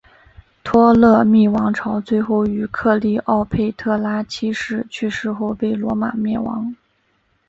[0.63, 6.75] 托勒密王朝最后于克丽奥佩特拉七世去世后被罗马灭亡。